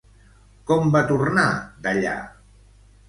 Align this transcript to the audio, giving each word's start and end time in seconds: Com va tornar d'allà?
Com 0.71 0.89
va 0.95 1.03
tornar 1.13 1.45
d'allà? 1.85 2.17